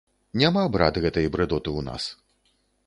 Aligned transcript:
Няма, 0.43 0.63
брат, 0.75 0.97
гэтай 1.03 1.29
брыдоты 1.37 1.69
ў 1.79 1.91
нас! 1.91 2.03